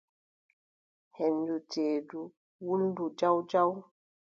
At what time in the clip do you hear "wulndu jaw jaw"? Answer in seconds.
2.65-3.71